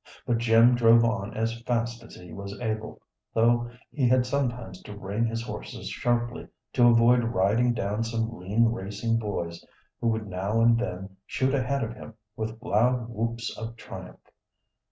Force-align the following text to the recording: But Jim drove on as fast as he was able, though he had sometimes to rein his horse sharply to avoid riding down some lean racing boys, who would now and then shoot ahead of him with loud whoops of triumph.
But 0.25 0.39
Jim 0.39 0.73
drove 0.73 1.05
on 1.05 1.35
as 1.35 1.61
fast 1.61 2.01
as 2.01 2.15
he 2.15 2.33
was 2.33 2.59
able, 2.59 2.99
though 3.35 3.69
he 3.91 4.09
had 4.09 4.25
sometimes 4.25 4.81
to 4.81 4.97
rein 4.97 5.25
his 5.25 5.43
horse 5.43 5.69
sharply 5.89 6.47
to 6.73 6.87
avoid 6.87 7.23
riding 7.23 7.71
down 7.75 8.03
some 8.03 8.33
lean 8.35 8.65
racing 8.69 9.19
boys, 9.19 9.63
who 9.99 10.07
would 10.07 10.25
now 10.25 10.59
and 10.59 10.75
then 10.79 11.17
shoot 11.27 11.53
ahead 11.53 11.83
of 11.83 11.93
him 11.93 12.15
with 12.35 12.59
loud 12.63 13.09
whoops 13.09 13.55
of 13.55 13.75
triumph. 13.75 14.21